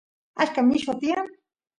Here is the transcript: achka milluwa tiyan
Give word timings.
achka 0.41 0.59
milluwa 0.67 0.93
tiyan 0.99 1.27